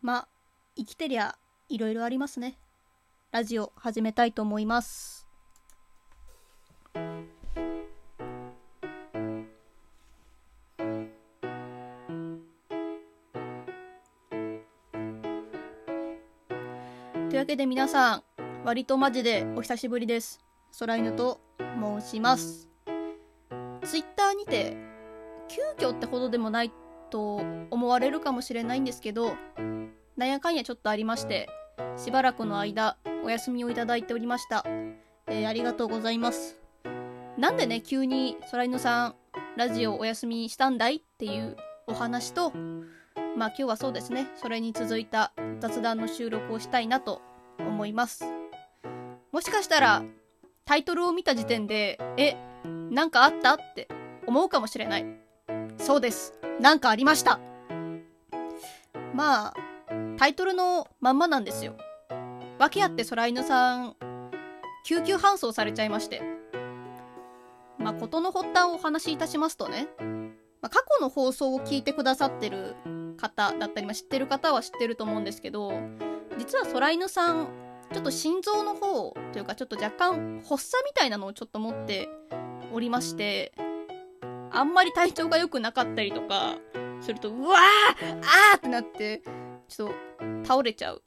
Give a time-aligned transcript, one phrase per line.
[0.00, 0.28] まあ
[0.76, 1.36] 生きてりゃ
[1.68, 2.56] いろいろありますね。
[3.32, 5.26] ラジオ始めたいと思います。
[17.28, 18.22] というわけで皆さん
[18.64, 20.40] 割とマジでお久しぶりです。
[20.78, 21.40] 空犬と
[22.00, 22.68] 申します。
[23.82, 24.76] ツイッターにて
[25.48, 26.72] 急遽ってほどでもない
[27.08, 29.34] と思われるかもしれないんですけど
[30.16, 31.48] なんやかんやちょっとありまして
[31.96, 34.64] しばらくの間お休みをいただいておりました、
[35.26, 36.58] えー、ありがとうございます。
[37.36, 39.14] なんでね急に空犬さん
[39.56, 40.96] ラジオお休みしたんだい？
[40.96, 42.50] っていうお話と
[43.36, 47.22] まあ今日はそうですねそれに続いた雑談の収録をしたいなと
[47.60, 48.24] 思います。
[49.30, 50.02] もしかしたら
[50.64, 53.54] タイトルを見た時点でえなんかあった？
[53.54, 53.88] って
[54.26, 55.06] 思うかもしれない。
[55.78, 56.34] そうです。
[56.60, 57.40] なんかありました。
[59.14, 59.54] まあ
[60.18, 61.76] タイトルのまんまなんですよ。
[62.58, 63.96] 訳あって空犬さん
[64.84, 66.22] 救急搬送されちゃいまして。
[67.78, 69.88] まあ事の発端をお話しいたしますとね、
[70.60, 72.74] まあ、過去の放送を聞いてくださってる
[73.16, 75.72] 方だったり、まあ、知ってる方は知ってると思うんですけど
[76.38, 77.48] 実は空犬さん
[77.92, 82.08] ちょっと心臓の方というかちょっと若干発作みたいなのをちょっと持って
[82.72, 83.52] おりまして
[84.50, 86.56] あんまり体調が良くなかったりとか
[87.00, 89.22] するとうわーあーってなって
[89.68, 89.94] ちょっと
[90.44, 91.02] 倒れちゃう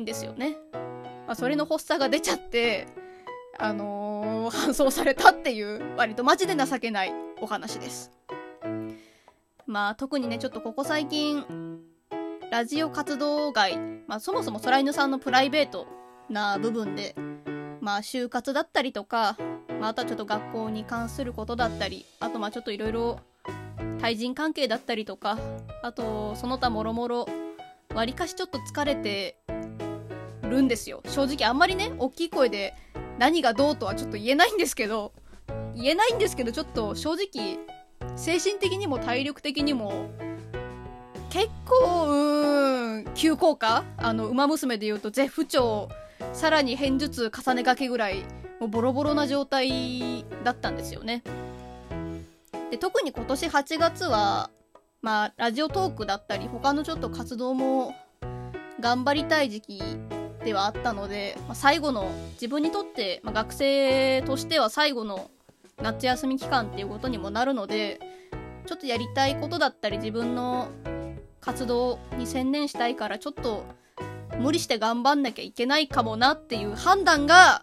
[0.00, 0.56] んですよね。
[1.26, 2.88] まあ、それの発作が出ちゃって
[3.58, 8.10] あのー、搬送されたっていう割とマジで情けないお話です。
[9.66, 11.44] まあ特にねちょっとここ最近
[12.50, 15.86] ラジオ活動外、まあ、そもそも空犬さんのプライベート
[16.28, 17.14] な部分で
[17.80, 19.36] まあ就活だったりとか、
[19.80, 23.20] まあ、あとはちょっと学校に関することだったりあとまあちょっといろいろ
[24.00, 25.38] 対人関係だったりとか
[25.82, 27.26] あとその他もろもろ
[27.94, 29.36] わりかしちょっと疲れて
[30.42, 31.02] るんですよ。
[31.06, 32.74] 正直あんまりね大きい声で
[33.18, 35.12] 何がどうとはちょっと言えないんですけど
[35.74, 37.58] 言えないんですけどちょっと正直
[38.16, 40.10] 精神的にも体力的にも
[41.30, 43.84] 結構うーん急降下。
[43.96, 45.88] あの「ウマ娘」で言うと絶不調。
[46.34, 48.24] さらに片頭痛重ねがけぐらい。
[48.60, 51.22] もうボロボロな状態だったんですよね。
[52.70, 54.50] で特に今年8月は
[55.02, 57.94] まあラジオトークだったり他のちょっと活動も
[58.78, 59.82] 頑張りたい時期
[60.44, 65.30] ではあったので、まあ、最後の自分にとって、まあ、学生としては最後の
[65.82, 67.98] 夏休み期間っていうことにもなるので
[68.66, 70.68] ちょっとやりたいことだったり自分の
[71.40, 73.64] 活動に専念したいからちょっと
[74.38, 77.62] 無理して頑張んなきゃいけないかもなっていう判断が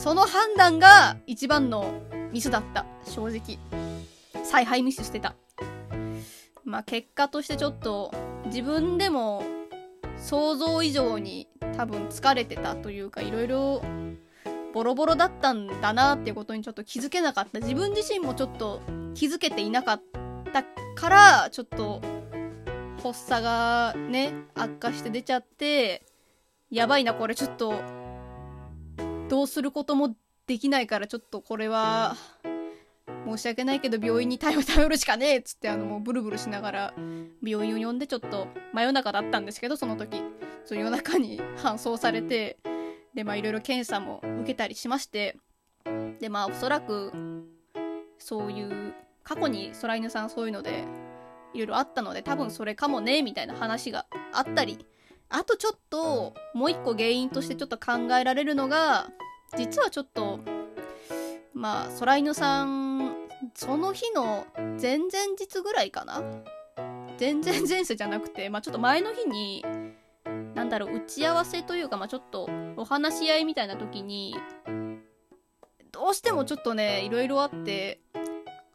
[0.00, 1.92] その判断が一番の
[2.32, 2.86] ミスだった。
[3.04, 3.58] 正直。
[4.44, 5.34] 采配ミスしてた。
[6.64, 8.10] まあ結果としてちょっと
[8.46, 9.44] 自分でも
[10.16, 13.82] 想像以上に多分疲れてたというかいろいろ
[14.72, 17.60] ボロボロだったんだなっていうことにちょっと気づけなかった。
[17.60, 18.80] 自分自身もちょっと
[19.12, 20.02] 気づけていなかっ
[20.50, 20.62] た
[20.94, 22.00] からちょっと
[23.02, 26.06] 発作がね悪化して出ちゃって
[26.70, 27.99] やばいなこれちょっと
[29.30, 30.14] どうすることも
[30.46, 32.16] できないからちょっとこれは
[33.26, 36.94] 申し訳ないけど病院に頼るしかねえっつってあのもうブルブルしながら
[37.42, 40.22] 病院を呼んでちょっと真夜中だったんですけどその時。
[40.64, 42.58] そう夜中に搬送されて
[43.14, 45.36] でまあいろいろ検査も受けたりしまして
[46.20, 47.12] でまあおそらく
[48.18, 50.84] そういう過去に空犬さんそういうので
[51.54, 54.86] いろいろあったので多分それかもねみたいな話があったり
[55.30, 59.08] あとちょっともう一個原因としてちょっと考えられるのが
[59.56, 60.40] 実はちょっと
[61.54, 63.14] まあ空犬さん
[63.54, 64.46] その日の
[64.80, 65.08] 前々
[65.38, 66.22] 日ぐらいかな？
[67.18, 69.64] 前々前世じゃなくてまあちょっと前の日に
[70.54, 74.36] なんだろう打ち合わせというかまあちょっとお話し合いみたいな時に
[75.92, 78.00] どうしてもちょっとねいろいろあって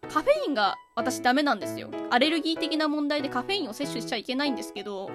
[0.09, 1.89] カフェインが私ダメなんですよ。
[2.11, 5.09] アレルギー的な問題でカフェインを摂取しちゃいけないんですけど、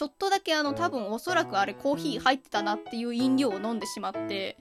[0.00, 4.56] ちょっとだけあの多分おそらくあれコーヒー入ってたなっていう飲料を飲んでしまって、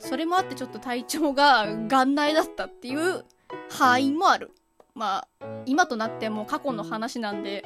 [0.00, 3.24] それもあってちょっと体調が元内だったっていう
[3.70, 4.50] 敗因もある。
[4.96, 7.64] まあ、今となっても過去の話なんで、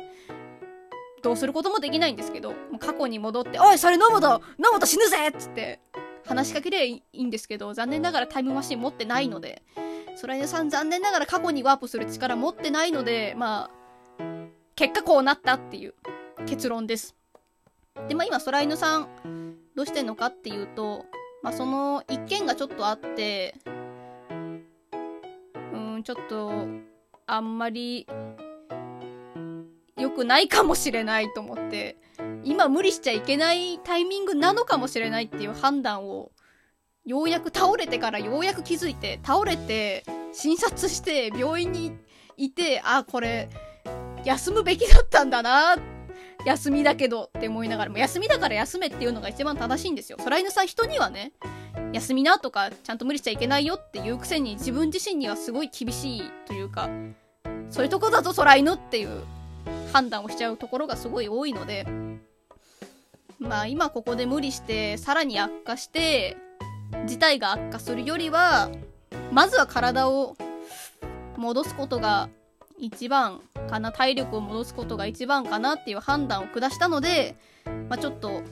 [1.22, 5.28] どうすることもできないんですけど、過去に戻って、おい、それ飲むと飲むと死ぬぜ！
[5.28, 5.80] っつって、
[6.26, 9.62] 話しかけりゃいいんですけど、残念ながらタイムマシン持ってないので、
[10.20, 13.70] 空犬さん残念ながら過去にワープする力持ってないので、ま
[14.18, 14.22] あ、
[14.74, 15.94] 結果こうなったっていう
[16.46, 17.14] 結論です。
[18.08, 19.08] で、まあ今空犬さん
[19.74, 21.06] どうしてんのかっていうと、
[21.42, 23.54] まあその一件がちょっとあって、
[25.72, 26.66] うん、ちょっと、
[27.26, 28.06] あんまり、
[29.96, 31.96] 良くないかもしれないと思って、
[32.42, 36.32] 今無理しちゃいけないタイミングなのかもしれないっていう判断を、
[37.04, 41.92] ようやく倒れてからようやく気づいて、倒れて、診察して病院に
[42.36, 43.48] いて、あ、これ、
[44.24, 45.78] 休むべきだったんだなっ、
[46.46, 50.18] 休みだけどって思いながらも、休みだから休めっていうのが一番正しいんですよ。
[50.22, 51.32] 空犬さん人にはね、
[51.92, 56.88] 休みなとか、ちゃんと無理しちゃいけないよっていうくせに、自分自身にはすごい厳しいというか、
[57.70, 59.22] そういうとこだぞ空犬っていう
[59.92, 61.86] 判断をしちゃうところがすごい多いので、
[63.38, 66.36] まあ今ここで無理してさらに悪化して
[67.06, 68.70] 事態が悪化するよりは
[69.32, 70.36] まずは体を
[71.36, 72.28] 戻すことが
[72.80, 77.36] 一番かな体力を戻すことが一番かなっていう判断を下したので、
[77.88, 78.42] まあ、ちょっと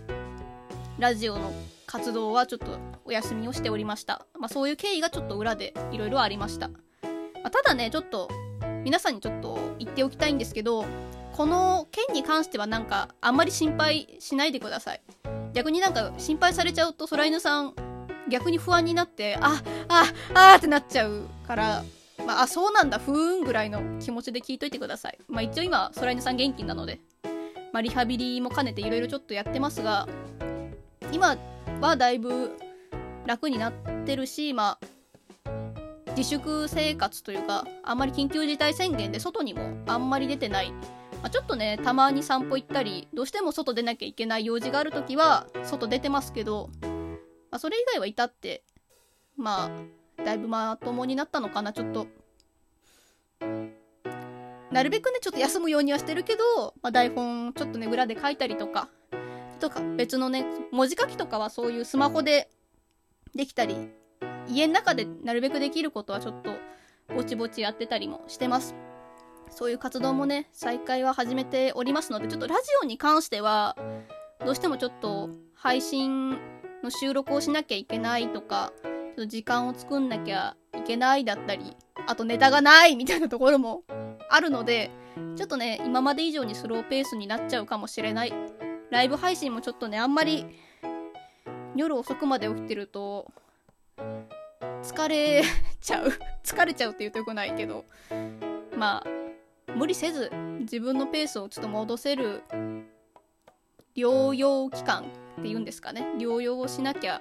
[0.98, 1.52] ラジオの
[1.86, 6.76] 活動はちょっとお休みをしておりました、まあ、そういう経緯がちょっと裏でいろいろありました、ま
[7.44, 8.28] あ、ただねちょっと
[8.84, 10.84] 皆さんにちょっと言っておきたいんですけど
[11.32, 15.00] この件に関してはなんかあんまり心配しないでください。
[15.52, 17.74] 逆になんか心配されちゃうと空犬さん
[18.28, 21.84] 逆に不安になってあああってなっちゃうから
[22.28, 22.98] まあ、あそうなんだ。
[22.98, 25.18] ふーんぐらいの気持ちで聞いといてください。
[25.28, 27.00] まあ一応今空犬さん元気なので。
[27.72, 30.06] まあリハビリも兼ねていろいろちょっとやってますが
[31.10, 31.36] 今
[31.80, 32.56] はだいぶ
[33.26, 33.72] 楽になっ
[34.04, 35.50] てるしまあ
[36.16, 40.70] 自粛生活というかあんまり緊急事態宣言で外にもあんまり出てない。
[40.72, 46.70] まあ、ちょっとね、たまに散歩行ったり、どうしても外出なきゃいけない用事があるときは、外出てますけど、
[47.50, 48.62] まあ、それ以外は至って、
[49.36, 52.06] まあ、だいぶまともになったのかな、ちょっと。
[54.70, 58.88] なるべくね、ちょっと休むようにはしてるけど、まあ、台本ちょっとね、裏で書いたりとか、
[59.60, 62.50] とか別のね、文字書きとかはそういうスマホで
[63.34, 63.90] できたり、
[64.46, 66.52] 家の中でなるべくできることはちょっと
[67.14, 68.74] ぼちぼちやってたりもしてます。
[69.50, 73.76] そういう活動もね、再開は始めておりますので、ちょっとラジオに関しては、
[74.44, 76.38] どうしてもちょっと配信
[76.82, 81.76] の収録をしなきゃいけないとか、ちょっと時間を作んなきゃいけないだったり、
[82.08, 83.82] あとネタがないみたいなところも
[84.30, 84.90] あるので、
[85.36, 88.32] ちょっとね、今まで以上にスローペースになっちゃうかもしれない。
[88.90, 90.46] ライブ配信もちょっとね、あんまり
[91.76, 93.30] 夜遅くまで起きてると、
[94.82, 95.42] 疲れ
[95.82, 96.08] ちゃう。
[96.42, 97.84] 疲れちゃうって言うとよくないけど、
[98.74, 102.42] まあ、無理せず自分のペースをちょっと戻せる
[103.94, 105.04] 療養期間
[105.40, 106.06] っていうんですかね。
[106.16, 107.20] 療養をしなきゃ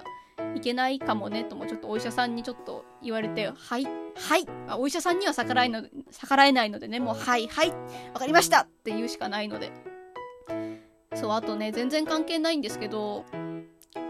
[0.54, 3.86] いけないかもねともちょっとお医者さんにちょっと言われてはい
[4.18, 4.46] はい。
[4.78, 7.70] お医者さんには逆らえの逆らえないのでねもうはいはい
[8.12, 9.72] わかりましたって言うしかないので。
[11.14, 13.24] そうあとね全然関係ないんですけど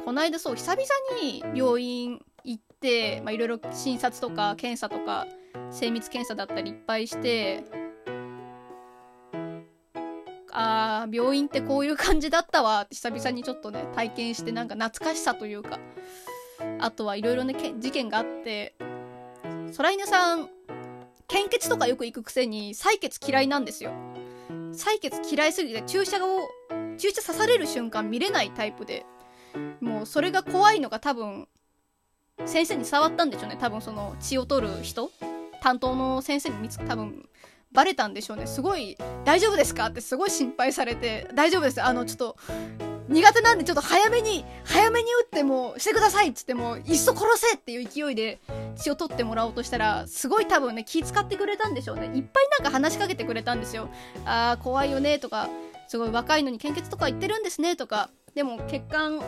[0.05, 0.83] この間そう久々
[1.23, 5.27] に病院行っていろいろ診察とか検査とか
[5.71, 7.65] 精密検査だったりいっぱいして
[10.53, 15.79] あー病院ってこういう感じだったわって久々にちょっとね体験してなんか懐かしさというか
[16.79, 18.75] あとはいろいろね事件があって
[19.77, 20.49] 空犬さん
[21.27, 23.93] 献血とかよく行くくせに採血嫌いなんですよ。
[24.73, 26.49] 採血嫌いすぎて注射を
[26.97, 29.05] 注射刺される瞬間見れないタイプで。
[29.81, 31.49] もうそれが怖いのが多分
[32.45, 33.57] 先生に触ったんでしょうね。
[33.61, 35.11] 多分その血を取る人。
[35.61, 37.29] 担当の先生に見つ多分
[37.73, 38.47] バレたんでしょうね。
[38.47, 39.87] すごい大丈夫ですか？
[39.87, 41.83] ってすごい心配されて大丈夫です。
[41.83, 42.37] あのちょっと
[43.09, 48.39] 苦手なんでちょっと早めに早めに打ってもしてくださいっつってもいっそ殺せっていう勢いで
[48.77, 52.07] 血を取ってもらおうとしたらすごい多分ね気使ってくれたんでしょうね。
[52.07, 53.89] いっぱいなんか話しかけてくれたんですよ。
[54.25, 55.49] あー怖いよねとか
[55.89, 58.11] すごい若いのに献血とか言ってるんですねとか。
[58.35, 59.21] でも血管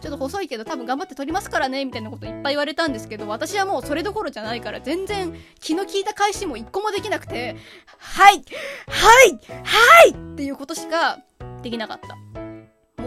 [0.00, 7.56] ちょっと細いけど多分頑張って撮りますからねみたいなこといっぱい言われたんですけど私はもうそれどころじゃないから全然気の利いた返しも一個もできなくて
[7.98, 8.44] はい
[8.86, 11.18] はいはいっていうことしか
[11.62, 12.45] できなかった。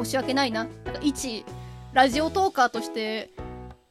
[0.04, 0.66] 申し訳ないな。
[0.86, 1.46] なんか一
[1.94, 3.32] ラジオトーカーとして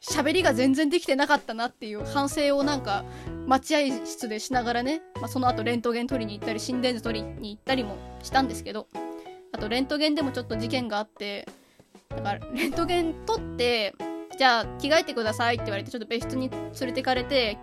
[0.01, 3.05] 喋りが全然できてなかったなっていう反省をなんか
[3.47, 8.87] 待合室でしながらね、まあ、その後レントゲン取りに行ったり心電図取りに行ったりもしたんですけど
[9.53, 11.49] あとレントゲンでもちょっと事件があって
[12.11, 13.95] だからレントゲン取って
[14.39, 17.59] じゃあ着替えてくださいって言われてちょっと別室に連れてかれて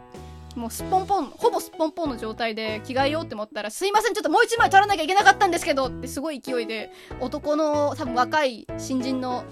[0.56, 9.44] もうすっぽんぽんほぼすっぽんぽんの状態で着替えようって思ったらすいませんちょっともう一枚取らなきゃいけなかったんですけどってすごい勢いで男の多分若い新人の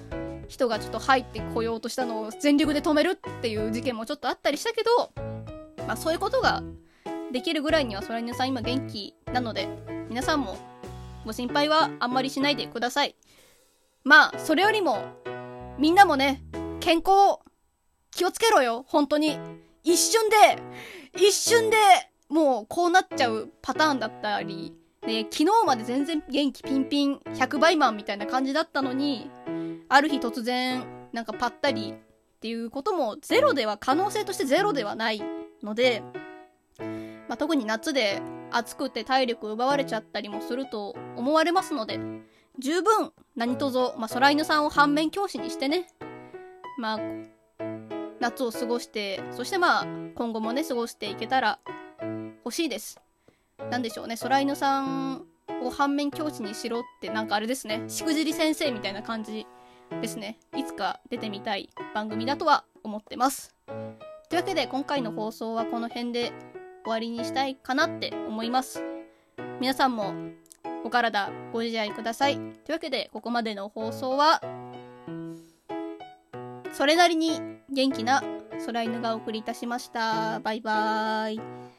[0.47, 5.11] 人がちょっと入ってこようとしたのを全力で止めるっていう事件もちょっとあったりしたけど
[5.87, 6.63] まあそういうことが
[7.31, 9.67] できるぐらいにはそれ皆さん今元気なので
[10.09, 10.57] 皆さんも
[11.25, 13.15] ご心配はあんまりしないでください
[14.05, 15.01] まあ、それよりも、
[15.79, 16.43] みんなもね、
[16.81, 17.39] 健康、
[18.11, 19.39] 気をつけろよ、本当に。
[19.83, 20.61] 一瞬で、
[21.15, 21.77] 一瞬で、
[22.29, 29.29] もうこうなっちゃうパターンだったりで、昨日まで全然元気ピンピン100倍マンみたいな感じだったのに、
[29.89, 35.21] ある日突然、なんかぱったりっていうこともゼロでは、可能性としてゼロではない
[35.61, 36.01] ので、
[37.27, 38.21] まあ、特に夏で
[38.51, 41.99] 暑くて体力奪われちゃったりもすると思われますので、
[42.59, 45.87] 十分何とぞ、まあ、空犬さんを反面教師にしてね、
[46.77, 46.99] まあ、
[48.23, 51.59] 夏を過ごして、そしてまあ、今後もね、過ごしていけたら
[52.45, 53.01] 欲しいです。
[53.69, 55.25] なんでしょうね、空犬さん
[55.61, 59.45] を反面教師にしろってなんかあれですね、しくじり先生みたいな感じ
[60.01, 60.37] ですね。
[60.55, 63.53] いつか出てみたい番組だとは思ってます。
[64.29, 66.31] というわけで今回の放送はこの辺で
[66.83, 68.81] 終わりにしたいかなって思います。
[69.59, 70.13] 皆さんも
[70.85, 72.35] お体ご自愛ください。
[72.35, 74.41] というわけでここまでの放送は
[76.71, 78.23] それなりに元気な
[78.65, 80.39] 空犬がお送りいたしました。
[80.39, 81.72] バイバーイ。